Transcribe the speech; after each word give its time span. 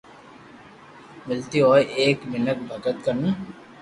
ملتي 1.27 1.59
ھوئي 1.65 1.83
ايڪ 2.01 2.17
مينک 2.31 2.57
ڀگت 2.69 2.95
ڪنو 3.05 3.29